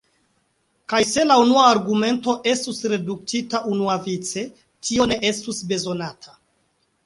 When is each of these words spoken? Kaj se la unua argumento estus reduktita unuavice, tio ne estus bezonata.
Kaj 0.93 1.01
se 1.09 1.25
la 1.31 1.35
unua 1.41 1.65
argumento 1.73 2.35
estus 2.53 2.81
reduktita 2.95 3.63
unuavice, 3.75 4.47
tio 4.89 5.09
ne 5.15 5.23
estus 5.33 5.65
bezonata. 5.75 6.39